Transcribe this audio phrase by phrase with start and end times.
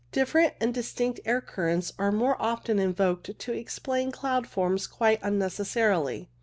[0.11, 6.27] Different and distinct air currents are often invoked to explain cloud forms quite unnecessarily.